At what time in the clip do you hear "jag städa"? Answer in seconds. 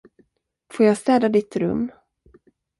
0.85-1.29